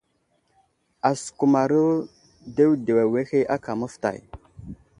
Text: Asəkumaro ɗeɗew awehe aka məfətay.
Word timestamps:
Asəkumaro 1.09 1.81
ɗeɗew 2.55 2.97
awehe 3.03 3.39
aka 3.55 3.71
məfətay. 3.79 4.19